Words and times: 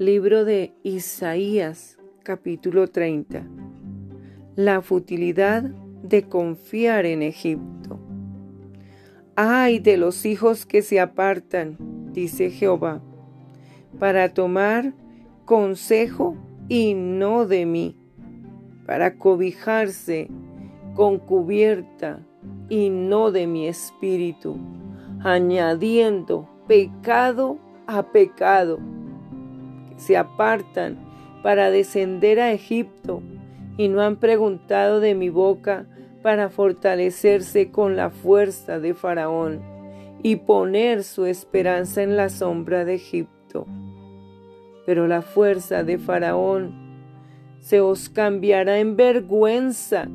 Libro 0.00 0.44
de 0.44 0.74
Isaías, 0.82 1.98
capítulo 2.24 2.88
30. 2.88 3.46
La 4.56 4.82
futilidad 4.82 5.62
de 5.62 6.24
confiar 6.24 7.06
en 7.06 7.22
Egipto. 7.22 8.00
Ay 9.36 9.78
de 9.78 9.96
los 9.96 10.26
hijos 10.26 10.66
que 10.66 10.82
se 10.82 10.98
apartan, 10.98 11.76
dice 12.12 12.50
Jehová, 12.50 13.04
para 14.00 14.34
tomar 14.34 14.94
consejo 15.44 16.34
y 16.68 16.94
no 16.94 17.46
de 17.46 17.64
mí, 17.64 17.96
para 18.86 19.16
cobijarse 19.16 20.28
con 20.96 21.20
cubierta 21.20 22.26
y 22.68 22.90
no 22.90 23.30
de 23.30 23.46
mi 23.46 23.68
espíritu, 23.68 24.56
añadiendo 25.20 26.48
pecado 26.66 27.58
a 27.86 28.10
pecado 28.10 28.80
se 29.96 30.16
apartan 30.16 30.98
para 31.42 31.70
descender 31.70 32.40
a 32.40 32.52
Egipto 32.52 33.22
y 33.76 33.88
no 33.88 34.00
han 34.02 34.16
preguntado 34.16 35.00
de 35.00 35.14
mi 35.14 35.28
boca 35.28 35.86
para 36.22 36.48
fortalecerse 36.48 37.70
con 37.70 37.96
la 37.96 38.10
fuerza 38.10 38.78
de 38.78 38.94
Faraón 38.94 39.60
y 40.22 40.36
poner 40.36 41.04
su 41.04 41.26
esperanza 41.26 42.02
en 42.02 42.16
la 42.16 42.30
sombra 42.30 42.84
de 42.84 42.94
Egipto. 42.94 43.66
Pero 44.86 45.06
la 45.06 45.20
fuerza 45.20 45.84
de 45.84 45.98
Faraón 45.98 46.72
se 47.60 47.80
os 47.80 48.08
cambiará 48.08 48.78
en 48.78 48.96
vergüenza 48.96 50.08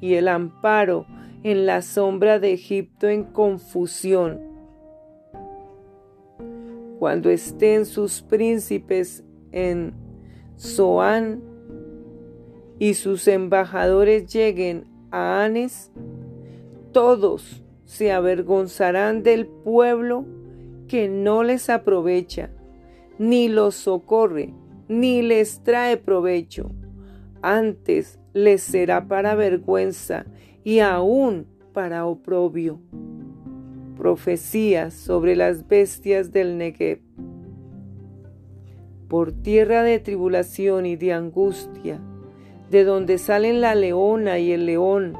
y 0.00 0.14
el 0.14 0.28
amparo 0.28 1.06
en 1.42 1.64
la 1.64 1.80
sombra 1.80 2.38
de 2.38 2.52
Egipto 2.52 3.08
en 3.08 3.24
confusión 3.24 4.55
cuando 6.98 7.30
estén 7.30 7.84
sus 7.84 8.22
príncipes 8.22 9.24
en 9.52 9.94
Zoán 10.58 11.42
y 12.78 12.94
sus 12.94 13.28
embajadores 13.28 14.32
lleguen 14.32 14.84
a 15.10 15.44
Anes, 15.44 15.90
todos 16.92 17.62
se 17.84 18.12
avergonzarán 18.12 19.22
del 19.22 19.46
pueblo 19.46 20.24
que 20.88 21.08
no 21.08 21.42
les 21.42 21.68
aprovecha, 21.68 22.50
ni 23.18 23.48
los 23.48 23.74
socorre, 23.74 24.54
ni 24.88 25.22
les 25.22 25.62
trae 25.62 25.96
provecho. 25.96 26.70
Antes 27.42 28.18
les 28.32 28.62
será 28.62 29.06
para 29.08 29.34
vergüenza 29.34 30.26
y 30.64 30.80
aún 30.80 31.46
para 31.72 32.06
oprobio 32.06 32.80
profecías 33.96 34.94
sobre 34.94 35.34
las 35.34 35.66
bestias 35.66 36.30
del 36.30 36.58
Negev. 36.58 37.00
Por 39.08 39.32
tierra 39.32 39.82
de 39.82 39.98
tribulación 39.98 40.86
y 40.86 40.96
de 40.96 41.12
angustia, 41.12 42.00
de 42.70 42.84
donde 42.84 43.18
salen 43.18 43.60
la 43.60 43.74
leona 43.74 44.38
y 44.38 44.52
el 44.52 44.66
león, 44.66 45.16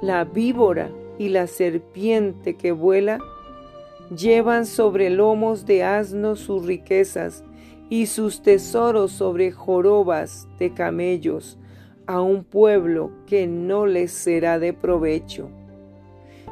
la 0.00 0.24
víbora 0.24 0.90
y 1.18 1.28
la 1.28 1.46
serpiente 1.46 2.56
que 2.56 2.72
vuela, 2.72 3.18
llevan 4.16 4.66
sobre 4.66 5.10
lomos 5.10 5.66
de 5.66 5.84
asnos 5.84 6.40
sus 6.40 6.64
riquezas 6.64 7.44
y 7.88 8.06
sus 8.06 8.42
tesoros 8.42 9.12
sobre 9.12 9.50
jorobas 9.50 10.48
de 10.58 10.72
camellos 10.72 11.58
a 12.06 12.20
un 12.20 12.44
pueblo 12.44 13.12
que 13.26 13.46
no 13.46 13.86
les 13.86 14.12
será 14.12 14.58
de 14.58 14.72
provecho. 14.72 15.50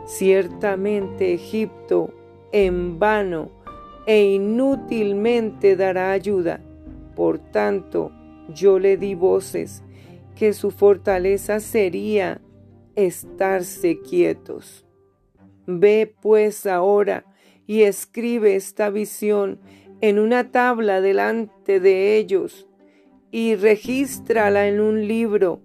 Ciertamente 0.09 1.35
Egipto 1.35 2.15
en 2.51 2.99
vano 2.99 3.51
e 4.07 4.25
inútilmente 4.25 5.77
dará 5.77 6.13
ayuda. 6.13 6.63
Por 7.15 7.39
tanto, 7.39 8.11
yo 8.49 8.79
le 8.79 8.97
di 8.97 9.15
voces 9.15 9.83
que 10.35 10.55
su 10.55 10.71
fortaleza 10.71 11.61
sería 11.61 12.41
estarse 12.97 14.01
quietos. 14.01 14.87
Ve 15.67 16.11
pues 16.23 16.65
ahora 16.65 17.27
y 17.67 17.83
escribe 17.83 18.57
esta 18.57 18.89
visión 18.89 19.61
en 20.01 20.19
una 20.19 20.51
tabla 20.51 21.03
delante 21.03 21.81
de 21.81 22.17
ellos 22.17 22.67
y 23.31 23.57
regístrala 23.57 24.69
en 24.69 24.81
un 24.81 25.07
libro 25.07 25.61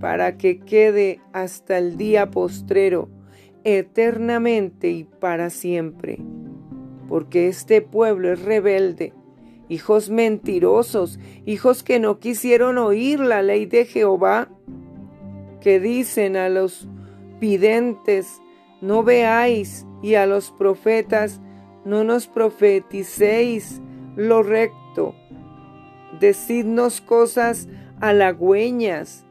para 0.00 0.38
que 0.38 0.60
quede 0.60 1.20
hasta 1.34 1.76
el 1.76 1.98
día 1.98 2.30
postrero 2.30 3.10
eternamente 3.64 4.90
y 4.90 5.04
para 5.04 5.50
siempre. 5.50 6.18
Porque 7.08 7.48
este 7.48 7.82
pueblo 7.82 8.32
es 8.32 8.42
rebelde, 8.42 9.12
hijos 9.68 10.10
mentirosos, 10.10 11.18
hijos 11.46 11.82
que 11.82 12.00
no 12.00 12.18
quisieron 12.18 12.78
oír 12.78 13.20
la 13.20 13.42
ley 13.42 13.66
de 13.66 13.84
Jehová, 13.84 14.48
que 15.60 15.78
dicen 15.80 16.36
a 16.36 16.48
los 16.48 16.88
videntes, 17.40 18.40
no 18.80 19.02
veáis, 19.02 19.86
y 20.02 20.16
a 20.16 20.26
los 20.26 20.50
profetas, 20.50 21.40
no 21.84 22.04
nos 22.04 22.26
profeticéis 22.26 23.80
lo 24.16 24.42
recto. 24.42 25.14
Decidnos 26.20 27.00
cosas 27.00 27.68
halagüeñas, 28.00 29.24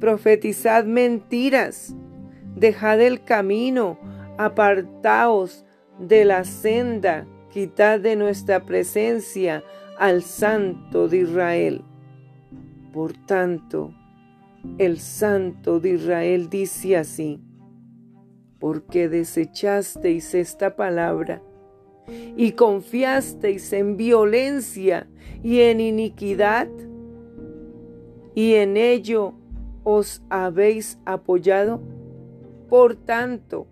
profetizad 0.00 0.84
mentiras 0.84 1.94
dejad 2.54 3.00
el 3.00 3.24
camino, 3.24 3.98
apartaos 4.38 5.64
de 5.98 6.24
la 6.24 6.44
senda, 6.44 7.26
quitad 7.50 8.00
de 8.00 8.16
nuestra 8.16 8.64
presencia 8.64 9.62
al 9.98 10.22
Santo 10.22 11.08
de 11.08 11.18
Israel. 11.18 11.84
Por 12.92 13.12
tanto, 13.26 13.94
el 14.78 14.98
Santo 14.98 15.80
de 15.80 15.90
Israel 15.90 16.48
dice 16.48 16.96
así, 16.96 17.40
porque 18.58 19.08
desechasteis 19.08 20.34
esta 20.34 20.74
palabra 20.74 21.42
y 22.36 22.52
confiasteis 22.52 23.72
en 23.72 23.96
violencia 23.96 25.06
y 25.42 25.60
en 25.60 25.80
iniquidad, 25.80 26.68
y 28.34 28.54
en 28.54 28.76
ello 28.76 29.34
os 29.84 30.22
habéis 30.28 30.98
apoyado, 31.04 31.82
por 32.68 32.96
tanto, 32.96 33.66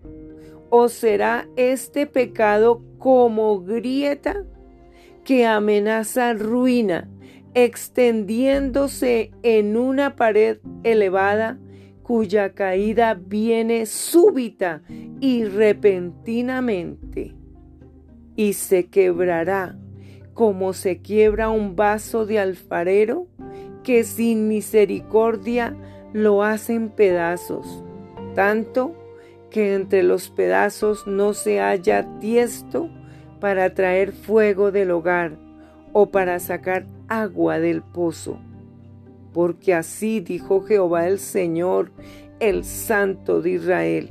os 0.70 0.92
será 0.92 1.48
este 1.56 2.06
pecado 2.06 2.82
como 2.98 3.60
grieta 3.60 4.44
que 5.24 5.44
amenaza 5.46 6.32
ruina, 6.32 7.10
extendiéndose 7.54 9.32
en 9.42 9.76
una 9.76 10.16
pared 10.16 10.58
elevada 10.82 11.58
cuya 12.02 12.54
caída 12.54 13.14
viene 13.14 13.84
súbita 13.86 14.82
y 15.20 15.44
repentinamente, 15.44 17.34
y 18.34 18.54
se 18.54 18.86
quebrará 18.86 19.76
como 20.32 20.72
se 20.72 21.02
quiebra 21.02 21.50
un 21.50 21.76
vaso 21.76 22.24
de 22.24 22.38
alfarero 22.38 23.26
que 23.84 24.04
sin 24.04 24.48
misericordia 24.48 25.76
lo 26.14 26.42
hacen 26.42 26.88
pedazos 26.88 27.84
tanto 28.34 28.94
que 29.50 29.74
entre 29.74 30.02
los 30.02 30.30
pedazos 30.30 31.06
no 31.06 31.34
se 31.34 31.60
haya 31.60 32.06
tiesto 32.20 32.88
para 33.40 33.74
traer 33.74 34.12
fuego 34.12 34.72
del 34.72 34.90
hogar 34.90 35.36
o 35.92 36.10
para 36.10 36.38
sacar 36.38 36.86
agua 37.08 37.58
del 37.58 37.82
pozo. 37.82 38.38
Porque 39.32 39.74
así 39.74 40.20
dijo 40.20 40.62
Jehová 40.62 41.06
el 41.06 41.18
Señor, 41.18 41.90
el 42.40 42.64
Santo 42.64 43.42
de 43.42 43.50
Israel, 43.50 44.08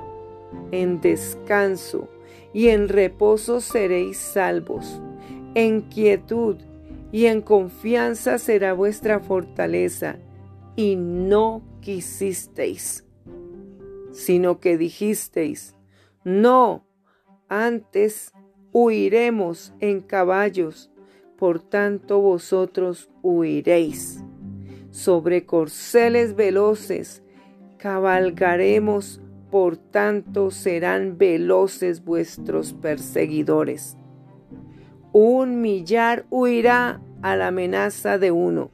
en 0.72 1.02
descanso 1.02 2.08
y 2.54 2.70
en 2.70 2.88
reposo 2.88 3.62
seréis 3.62 4.18
salvos, 4.18 5.02
en 5.56 5.82
quietud 5.82 6.58
y 7.12 7.26
en 7.26 7.42
confianza 7.42 8.38
será 8.38 8.74
vuestra 8.74 9.20
fortaleza, 9.20 10.18
y 10.76 10.96
no 10.96 11.62
quisisteis 11.82 13.06
sino 14.12 14.60
que 14.60 14.78
dijisteis, 14.78 15.76
no, 16.24 16.86
antes 17.48 18.32
huiremos 18.72 19.74
en 19.80 20.02
caballos, 20.02 20.92
por 21.38 21.60
tanto 21.60 22.20
vosotros 22.22 23.10
huiréis. 23.24 24.24
Sobre 24.92 25.46
corceles 25.46 26.36
veloces 26.36 27.24
cabalgaremos, 27.78 29.22
por 29.50 29.76
tanto 29.76 30.52
serán 30.52 31.18
veloces 31.18 32.04
vuestros 32.04 32.74
perseguidores. 32.74 33.98
Un 35.12 35.62
millar 35.62 36.26
huirá 36.30 37.02
a 37.22 37.36
la 37.36 37.48
amenaza 37.48 38.18
de 38.18 38.32
uno, 38.32 38.72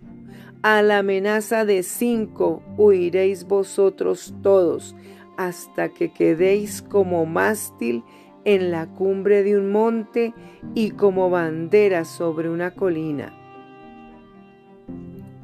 a 0.62 0.82
la 0.82 1.00
amenaza 1.00 1.66
de 1.66 1.82
cinco 1.84 2.62
huiréis 2.78 3.46
vosotros 3.46 4.36
todos, 4.44 4.96
hasta 5.38 5.90
que 5.90 6.12
quedéis 6.12 6.82
como 6.82 7.26
mástil 7.26 8.04
en 8.44 8.72
la 8.72 8.88
cumbre 8.88 9.44
de 9.44 9.58
un 9.58 9.72
monte 9.72 10.34
y 10.74 10.92
como 10.92 11.30
bandera 11.30 12.06
sobre 12.06 12.50
una 12.50 12.72
colina. 12.72 13.34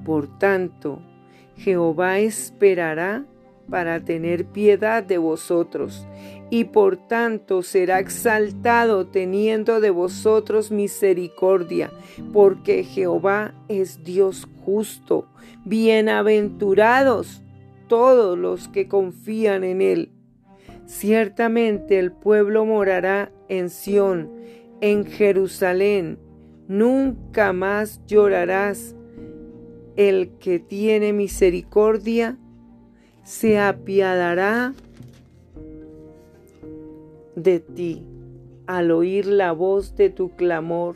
Por 0.03 0.39
tanto, 0.39 0.99
Jehová 1.55 2.19
esperará 2.19 3.25
para 3.69 4.03
tener 4.03 4.45
piedad 4.45 5.03
de 5.03 5.17
vosotros, 5.17 6.05
y 6.49 6.65
por 6.65 6.97
tanto 7.07 7.61
será 7.61 7.99
exaltado 7.99 9.07
teniendo 9.07 9.79
de 9.79 9.89
vosotros 9.89 10.71
misericordia, 10.71 11.91
porque 12.33 12.83
Jehová 12.83 13.53
es 13.69 14.03
Dios 14.03 14.47
justo. 14.65 15.27
Bienaventurados 15.65 17.42
todos 17.93 18.35
los 18.39 18.69
que 18.69 18.87
confían 18.87 19.63
en 19.63 19.79
él. 19.79 20.09
Ciertamente 20.87 21.99
el 21.99 22.11
pueblo 22.11 22.65
morará 22.65 23.31
en 23.49 23.69
Sión, 23.69 24.31
en 24.81 25.05
Jerusalén. 25.05 26.17
Nunca 26.67 27.53
más 27.53 28.01
llorarás. 28.07 28.95
El 29.95 30.31
que 30.39 30.57
tiene 30.57 31.13
misericordia 31.13 32.39
se 33.21 33.59
apiadará 33.59 34.73
de 37.35 37.59
ti. 37.59 38.07
Al 38.65 38.89
oír 38.89 39.27
la 39.27 39.51
voz 39.51 39.95
de 39.95 40.09
tu 40.09 40.31
clamor, 40.35 40.95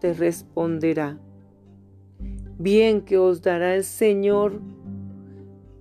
te 0.00 0.14
responderá. 0.14 1.18
Bien 2.56 3.02
que 3.02 3.18
os 3.18 3.42
dará 3.42 3.74
el 3.74 3.84
Señor 3.84 4.62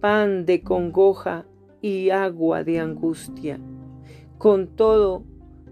pan 0.07 0.45
de 0.45 0.61
congoja 0.61 1.45
y 1.81 2.11
agua 2.11 2.63
de 2.63 2.79
angustia. 2.79 3.59
Con 4.37 4.67
todo, 4.67 5.25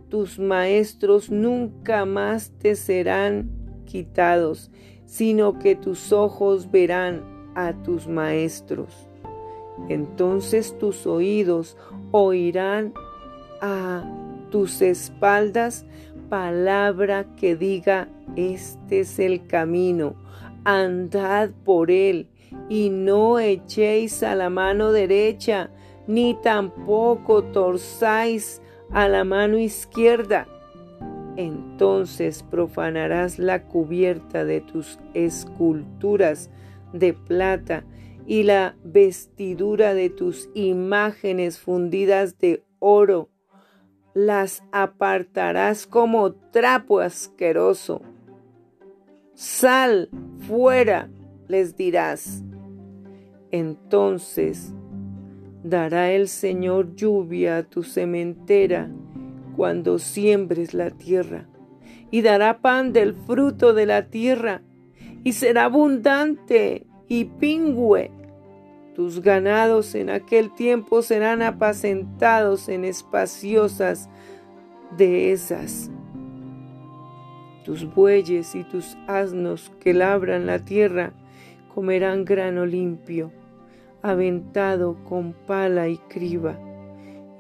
tus 0.09 0.39
maestros 0.39 1.31
nunca 1.31 2.03
más 2.03 2.51
te 2.59 2.75
serán 2.75 3.49
quitados, 3.85 4.71
sino 5.05 5.57
que 5.57 5.77
tus 5.77 6.11
ojos 6.11 6.69
verán 6.69 7.23
a 7.55 7.81
tus 7.81 8.09
maestros. 8.09 9.07
Entonces 9.87 10.77
tus 10.77 11.07
oídos 11.07 11.77
oirán 12.11 12.93
a 13.61 14.03
tus 14.51 14.81
espaldas 14.81 15.85
palabra 16.27 17.25
que 17.37 17.55
diga, 17.55 18.09
este 18.35 18.99
es 18.99 19.17
el 19.17 19.47
camino, 19.47 20.17
andad 20.65 21.51
por 21.63 21.89
él, 21.89 22.27
y 22.69 22.89
no 22.89 23.39
echéis 23.39 24.23
a 24.23 24.35
la 24.35 24.49
mano 24.49 24.91
derecha, 24.91 25.69
ni 26.07 26.35
tampoco 26.41 27.43
torzáis 27.43 28.61
a 28.91 29.07
la 29.07 29.23
mano 29.23 29.57
izquierda. 29.57 30.47
Entonces 31.37 32.43
profanarás 32.43 33.39
la 33.39 33.63
cubierta 33.63 34.45
de 34.45 34.61
tus 34.61 34.99
esculturas 35.13 36.49
de 36.93 37.13
plata 37.13 37.83
y 38.25 38.43
la 38.43 38.75
vestidura 38.83 39.93
de 39.93 40.09
tus 40.09 40.49
imágenes 40.53 41.59
fundidas 41.59 42.37
de 42.39 42.63
oro. 42.79 43.29
Las 44.13 44.63
apartarás 44.71 45.85
como 45.87 46.33
trapo 46.33 47.01
asqueroso. 47.01 48.01
Sal 49.33 50.09
fuera, 50.47 51.09
les 51.49 51.75
dirás. 51.75 52.43
Entonces 53.51 54.73
dará 55.63 56.11
el 56.11 56.27
Señor 56.27 56.95
lluvia 56.95 57.57
a 57.57 57.63
tu 57.63 57.83
sementera 57.83 58.89
cuando 59.55 59.99
siembres 59.99 60.73
la 60.73 60.91
tierra, 60.91 61.47
y 62.11 62.21
dará 62.21 62.59
pan 62.59 62.93
del 62.93 63.13
fruto 63.13 63.73
de 63.73 63.85
la 63.85 64.09
tierra, 64.09 64.61
y 65.23 65.33
será 65.33 65.65
abundante 65.65 66.85
y 67.07 67.25
pingüe. 67.25 68.11
Tus 68.95 69.21
ganados 69.21 69.95
en 69.95 70.09
aquel 70.09 70.53
tiempo 70.53 71.01
serán 71.01 71.41
apacentados 71.41 72.69
en 72.69 72.85
espaciosas 72.85 74.09
dehesas. 74.97 75.91
Tus 77.65 77.91
bueyes 77.93 78.55
y 78.55 78.63
tus 78.63 78.95
asnos 79.07 79.71
que 79.79 79.93
labran 79.93 80.45
la 80.45 80.59
tierra 80.59 81.13
comerán 81.75 82.23
grano 82.23 82.65
limpio, 82.65 83.33
aventado 84.01 84.95
con 85.03 85.33
pala 85.33 85.89
y 85.89 85.97
criba, 85.97 86.57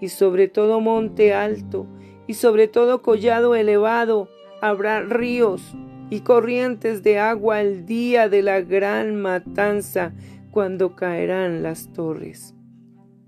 y 0.01 0.09
sobre 0.09 0.49
todo 0.49 0.81
monte 0.81 1.33
alto, 1.33 1.87
y 2.27 2.33
sobre 2.33 2.67
todo 2.67 3.01
collado 3.01 3.55
elevado, 3.55 4.27
habrá 4.61 4.99
ríos 4.99 5.73
y 6.09 6.19
corrientes 6.19 7.01
de 7.01 7.17
agua 7.17 7.61
el 7.61 7.85
día 7.85 8.27
de 8.27 8.41
la 8.41 8.59
gran 8.59 9.15
matanza, 9.15 10.11
cuando 10.51 10.97
caerán 10.97 11.63
las 11.63 11.93
torres. 11.93 12.55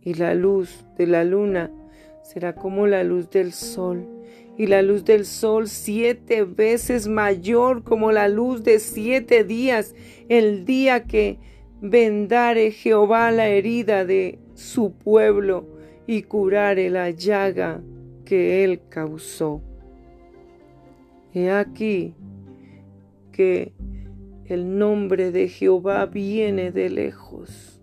Y 0.02 0.16
la 0.16 0.34
luz 0.34 0.86
de 0.98 1.08
la 1.08 1.24
luna 1.24 1.72
será 2.22 2.54
como 2.54 2.86
la 2.86 3.06
luz 3.06 3.30
del 3.30 3.54
sol, 3.54 4.06
y 4.58 4.68
la 4.68 4.82
luz 4.82 5.06
del 5.06 5.26
sol 5.26 5.68
siete 5.68 6.44
veces 6.44 7.08
mayor 7.08 7.84
como 7.84 8.12
la 8.12 8.28
luz 8.28 8.64
de 8.64 8.80
siete 8.80 9.44
días, 9.44 9.96
el 10.30 10.66
día 10.66 11.04
que 11.04 11.38
vendare 11.82 12.72
Jehová 12.72 13.32
la 13.32 13.48
herida 13.48 14.04
de 14.04 14.40
su 14.56 14.94
pueblo 14.94 15.68
y 16.08 16.24
curare 16.24 16.90
la 16.90 17.12
llaga 17.12 17.82
que 18.26 18.64
él 18.64 18.82
causó. 18.90 19.62
He 21.34 21.52
aquí 21.52 22.16
que 23.32 23.74
el 24.46 24.80
nombre 24.80 25.32
de 25.32 25.50
Jehová 25.50 26.08
viene 26.08 26.72
de 26.72 26.90
lejos. 26.90 27.80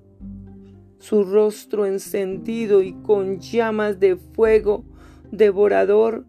Su 0.98 1.22
rostro 1.22 1.86
encendido 1.86 2.82
y 2.82 2.94
con 2.94 3.38
llamas 3.38 4.00
de 4.00 4.16
fuego 4.16 4.84
devorador 5.30 6.24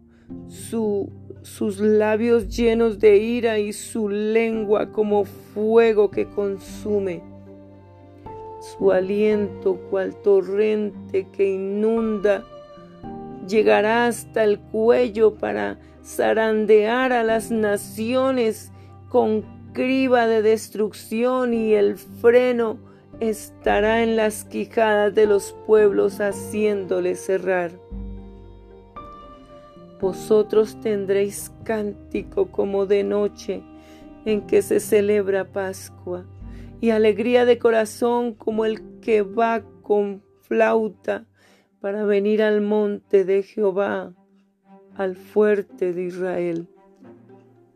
sus 0.48 1.78
labios 1.78 2.48
llenos 2.48 2.98
de 2.98 3.16
ira 3.16 3.58
y 3.58 3.72
su 3.72 4.08
lengua 4.08 4.92
como 4.92 5.24
fuego 5.24 6.10
que 6.10 6.26
consume. 6.26 7.22
Su 8.60 8.90
aliento 8.90 9.76
cual 9.90 10.16
torrente 10.22 11.28
que 11.30 11.54
inunda 11.54 12.44
llegará 13.46 14.06
hasta 14.06 14.42
el 14.44 14.58
cuello 14.58 15.34
para 15.34 15.78
zarandear 16.04 17.12
a 17.12 17.22
las 17.22 17.50
naciones 17.50 18.72
con 19.08 19.44
criba 19.72 20.26
de 20.26 20.42
destrucción 20.42 21.54
y 21.54 21.74
el 21.74 21.96
freno 21.96 22.78
estará 23.20 24.02
en 24.02 24.16
las 24.16 24.44
quijadas 24.44 25.14
de 25.14 25.26
los 25.26 25.54
pueblos 25.66 26.20
haciéndoles 26.20 27.20
cerrar. 27.24 27.85
Vosotros 30.00 30.78
tendréis 30.80 31.52
cántico 31.64 32.50
como 32.50 32.86
de 32.86 33.02
noche 33.02 33.62
en 34.24 34.46
que 34.46 34.60
se 34.60 34.80
celebra 34.80 35.52
Pascua, 35.52 36.26
y 36.80 36.90
alegría 36.90 37.44
de 37.44 37.58
corazón 37.58 38.34
como 38.34 38.66
el 38.66 39.00
que 39.00 39.22
va 39.22 39.62
con 39.82 40.22
flauta 40.40 41.24
para 41.80 42.04
venir 42.04 42.42
al 42.42 42.60
monte 42.60 43.24
de 43.24 43.42
Jehová, 43.42 44.12
al 44.94 45.16
fuerte 45.16 45.92
de 45.92 46.04
Israel. 46.04 46.68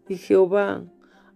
Y 0.09 0.17
Jehová 0.17 0.85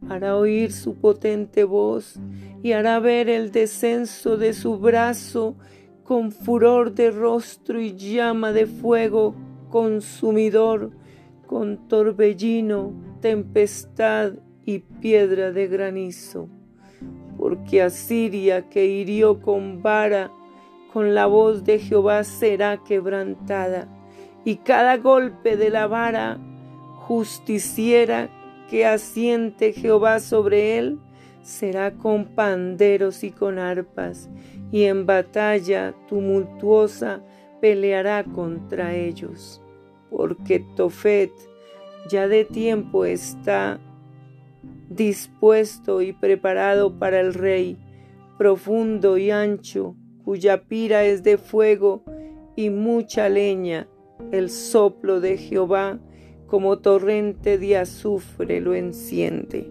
hará 0.09 0.37
oír 0.37 0.73
su 0.73 0.95
potente 0.97 1.65
voz 1.65 2.17
y 2.63 2.73
hará 2.73 2.99
ver 2.99 3.29
el 3.29 3.53
descenso 3.53 4.37
de 4.37 4.53
su 4.53 4.79
brazo 4.79 5.55
con 6.03 6.33
furor 6.33 6.93
de 6.93 7.11
rostro 7.11 7.81
y 7.81 7.95
llama 7.97 8.53
de 8.53 8.67
fuego 8.67 9.35
consumidor, 9.75 10.93
con 11.49 11.89
torbellino, 11.89 12.93
tempestad 13.21 14.35
y 14.65 14.79
piedra 14.79 15.51
de 15.51 15.67
granizo. 15.67 16.49
Porque 17.37 17.83
Asiria 17.83 18.69
que 18.69 18.87
hirió 18.87 19.43
con 19.43 19.83
vara, 19.83 20.31
con 20.93 21.13
la 21.13 21.27
voz 21.27 21.65
de 21.65 21.81
Jehová 21.81 22.23
será 22.23 22.85
quebrantada, 22.85 23.89
y 24.45 24.59
cada 24.59 24.97
golpe 24.99 25.57
de 25.57 25.71
la 25.71 25.89
vara 25.89 26.39
justiciera 27.09 28.31
que 28.71 28.87
asiente 28.87 29.73
Jehová 29.73 30.21
sobre 30.21 30.79
él, 30.79 31.01
será 31.43 31.95
con 31.95 32.27
panderos 32.27 33.25
y 33.25 33.33
con 33.33 33.59
arpas, 33.59 34.31
y 34.71 34.85
en 34.85 35.05
batalla 35.05 35.97
tumultuosa 36.07 37.25
peleará 37.61 38.23
contra 38.23 38.95
ellos 38.95 39.61
porque 40.17 40.65
Tofet 40.77 41.33
ya 42.09 42.29
de 42.29 42.45
tiempo 42.45 43.05
está 43.05 43.81
dispuesto 44.89 46.03
y 46.03 46.13
preparado 46.13 47.01
para 47.01 47.19
el 47.19 47.35
rey, 47.35 47.77
profundo 48.39 49.19
y 49.19 49.33
ancho, 49.33 49.97
cuya 50.25 50.69
pira 50.69 51.05
es 51.05 51.25
de 51.25 51.37
fuego 51.37 52.05
y 52.55 52.71
mucha 52.71 53.29
leña, 53.29 53.89
el 54.31 54.51
soplo 54.51 55.21
de 55.21 55.37
Jehová 55.37 55.99
como 56.47 56.79
torrente 56.79 57.59
de 57.59 57.77
azufre 57.77 58.61
lo 58.61 58.75
enciende. 58.75 59.69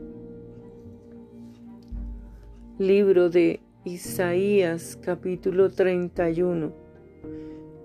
Libro 2.80 3.30
de 3.30 3.62
Isaías 3.86 5.00
capítulo 5.02 5.70
31. 5.72 6.74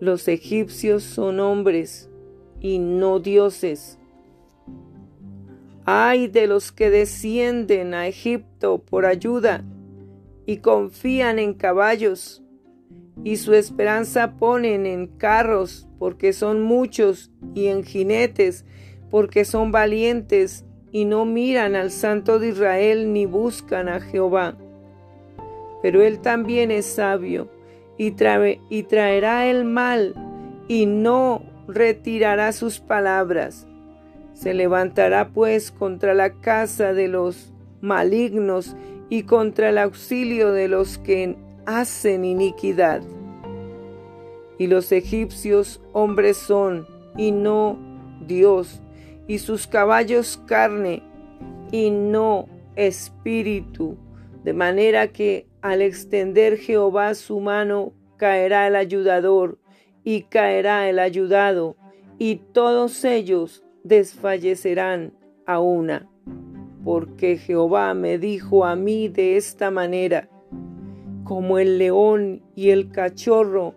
Los 0.01 0.27
egipcios 0.27 1.05
son 1.05 1.39
hombres 1.39 2.08
y 2.61 2.79
no 2.79 3.21
dioses. 3.21 3.99
Ay 5.85 6.27
de 6.29 6.47
los 6.47 6.71
que 6.71 6.91
descienden 6.91 7.95
a 7.95 8.07
Egipto 8.07 8.79
por 8.79 9.07
ayuda 9.07 9.65
y 10.45 10.59
confían 10.59 11.39
en 11.39 11.55
caballos 11.55 12.43
y 13.25 13.37
su 13.37 13.55
esperanza 13.55 14.37
ponen 14.39 14.87
en 14.87 15.07
carros 15.07 15.89
porque 15.99 16.33
son 16.33 16.63
muchos 16.63 17.31
y 17.55 17.67
en 17.67 17.85
jinetes 17.85 18.65
porque 19.11 19.45
son 19.45 19.73
valientes 19.73 20.65
y 20.93 21.05
no 21.05 21.25
miran 21.25 21.75
al 21.75 21.91
Santo 21.91 22.39
de 22.39 22.49
Israel 22.49 23.13
ni 23.13 23.27
buscan 23.27 23.89
a 23.89 24.01
Jehová. 24.01 24.57
Pero 25.83 26.03
Él 26.03 26.21
también 26.21 26.71
es 26.71 26.87
sabio 26.87 27.51
y, 27.97 28.15
y 28.71 28.83
traerá 28.85 29.47
el 29.47 29.65
mal 29.65 30.15
y 30.69 30.87
no 30.87 31.43
retirará 31.69 32.53
sus 32.53 32.81
palabras. 32.81 33.67
Se 34.33 34.55
levantará 34.55 35.29
pues 35.29 35.71
contra 35.71 36.15
la 36.15 36.33
casa 36.41 36.95
de 36.95 37.09
los 37.09 37.53
malignos 37.81 38.77
y 39.11 39.23
contra 39.23 39.69
el 39.69 39.79
auxilio 39.79 40.53
de 40.53 40.69
los 40.69 40.99
que 40.99 41.37
hacen 41.67 42.25
iniquidad. 42.25 43.03
Y 44.59 44.67
los 44.67 44.91
egipcios 44.91 45.81
hombres 45.93 46.37
son 46.37 46.87
y 47.17 47.31
no 47.31 47.79
Dios, 48.27 48.83
y 49.27 49.39
sus 49.39 49.67
caballos 49.67 50.43
carne 50.47 51.03
y 51.71 51.91
no 51.91 52.49
espíritu, 52.77 53.97
de 54.45 54.53
manera 54.53 55.09
que 55.09 55.47
al 55.63 55.83
extender 55.83 56.57
Jehová 56.57 57.15
su 57.15 57.41
mano 57.41 57.93
caerá 58.17 58.67
el 58.67 58.77
ayudador 58.77 59.59
y 60.09 60.23
caerá 60.23 60.89
el 60.89 61.01
ayudado, 61.01 61.77
y 62.17 62.37
todos 62.37 63.05
ellos 63.05 63.63
desfallecerán 63.85 65.13
a 65.45 65.61
una. 65.61 66.09
Porque 66.83 67.37
Jehová 67.37 67.93
me 67.93 68.17
dijo 68.17 68.65
a 68.65 68.75
mí 68.75 69.09
de 69.09 69.37
esta 69.37 69.71
manera, 69.71 70.31
como 71.25 71.59
el 71.59 71.77
león 71.77 72.41
y 72.57 72.71
el 72.71 72.91
cachorro 72.91 73.75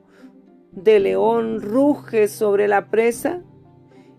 de 0.72 1.02
león 1.02 1.60
ruge 1.60 2.30
sobre 2.30 2.70
la 2.70 2.90
presa, 2.90 3.44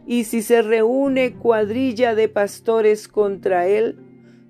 y 0.06 0.24
si 0.24 0.42
se 0.42 0.60
reúne 0.60 1.36
cuadrilla 1.36 2.14
de 2.14 2.28
pastores 2.28 3.08
contra 3.08 3.66
él, 3.66 3.98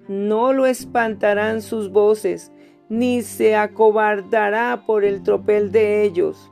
no 0.09 0.53
lo 0.53 0.67
espantarán 0.67 1.63
sus 1.63 1.93
voces, 1.93 2.51
ni 2.89 3.23
se 3.23 3.55
acobardará 3.55 4.83
por 4.85 5.05
el 5.05 5.23
tropel 5.23 5.71
de 5.71 6.03
ellos. 6.03 6.52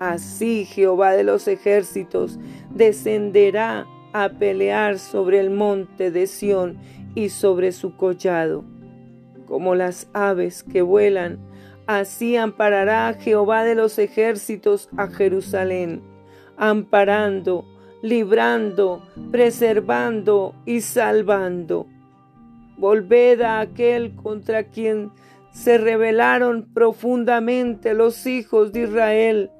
Así 0.00 0.64
Jehová 0.64 1.12
de 1.12 1.22
los 1.22 1.46
ejércitos 1.46 2.40
descenderá 2.74 3.86
a 4.12 4.30
pelear 4.30 4.98
sobre 4.98 5.38
el 5.38 5.50
monte 5.50 6.10
de 6.10 6.26
Sión 6.26 6.76
y 7.14 7.28
sobre 7.28 7.70
su 7.70 7.96
collado. 7.96 8.64
Como 9.46 9.76
las 9.76 10.08
aves 10.12 10.64
que 10.64 10.82
vuelan, 10.82 11.38
así 11.86 12.36
amparará 12.36 13.14
Jehová 13.14 13.62
de 13.62 13.76
los 13.76 13.96
ejércitos 14.00 14.88
a 14.96 15.06
Jerusalén, 15.06 16.02
amparando 16.56 17.64
librando, 18.02 19.02
preservando 19.30 20.54
y 20.64 20.80
salvando. 20.80 21.86
Volved 22.76 23.42
a 23.42 23.60
aquel 23.60 24.14
contra 24.14 24.64
quien 24.64 25.10
se 25.52 25.78
rebelaron 25.78 26.72
profundamente 26.72 27.94
los 27.94 28.26
hijos 28.26 28.72
de 28.72 28.84
Israel, 28.84 29.50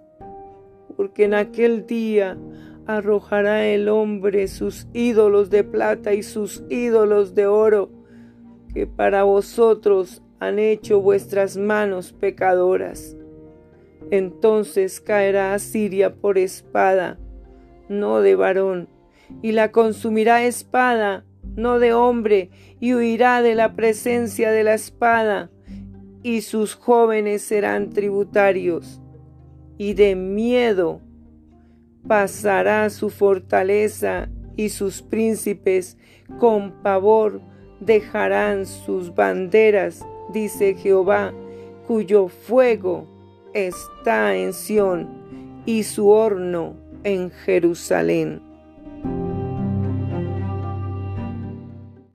porque 1.01 1.25
en 1.25 1.33
aquel 1.33 1.87
día 1.87 2.37
arrojará 2.85 3.67
el 3.67 3.89
hombre 3.89 4.49
sus 4.49 4.87
ídolos 4.93 5.49
de 5.49 5.65
plata 5.65 6.13
y 6.13 6.23
sus 6.23 6.63
ídolos 6.69 7.35
de 7.35 7.47
oro, 7.47 7.89
que 8.75 8.87
para 8.87 9.23
vosotros 9.23 10.21
han 10.41 10.59
hecho 10.59 11.01
vuestras 11.01 11.57
manos 11.57 12.13
pecadoras. 12.13 13.17
Entonces 14.11 15.01
caerá 15.01 15.55
Asiria 15.55 16.17
por 16.17 16.37
espada, 16.37 17.19
no 17.89 18.21
de 18.21 18.35
varón, 18.35 18.87
y 19.41 19.53
la 19.53 19.73
consumirá 19.73 20.45
espada, 20.45 21.25
no 21.57 21.79
de 21.79 21.95
hombre, 21.95 22.51
y 22.79 22.93
huirá 22.93 23.41
de 23.41 23.55
la 23.55 23.75
presencia 23.75 24.51
de 24.51 24.65
la 24.65 24.75
espada, 24.75 25.51
y 26.23 26.43
sus 26.43 26.75
jóvenes 26.75 27.41
serán 27.41 27.89
tributarios, 27.89 29.01
y 29.81 29.95
de 29.95 30.15
miedo 30.15 31.01
pasará 32.07 32.91
su 32.91 33.09
fortaleza, 33.09 34.29
y 34.55 34.69
sus 34.69 35.01
príncipes 35.01 35.97
con 36.39 36.83
pavor 36.83 37.41
dejarán 37.81 38.67
sus 38.67 39.15
banderas, 39.15 40.05
dice 40.35 40.75
Jehová, 40.75 41.33
cuyo 41.87 42.29
fuego 42.29 43.07
está 43.55 44.37
en 44.37 44.53
Sión, 44.53 45.09
y 45.65 45.85
su 45.85 46.11
horno 46.11 46.77
en 47.03 47.31
Jerusalén. 47.31 48.50